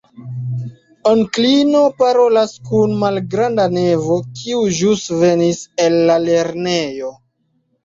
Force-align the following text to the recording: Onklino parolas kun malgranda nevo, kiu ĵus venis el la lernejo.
Onklino 1.09 1.81
parolas 1.99 2.55
kun 2.71 2.97
malgranda 3.03 3.67
nevo, 3.75 4.19
kiu 4.41 4.65
ĵus 4.81 5.07
venis 5.23 5.63
el 5.87 6.01
la 6.11 6.19
lernejo. 6.27 7.17